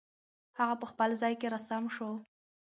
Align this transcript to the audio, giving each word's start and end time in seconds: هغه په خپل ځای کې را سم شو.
هغه 0.59 0.75
په 0.81 0.85
خپل 0.91 1.09
ځای 1.21 1.33
کې 1.39 1.47
را 1.53 1.59
سم 1.67 1.83
شو. 1.95 2.11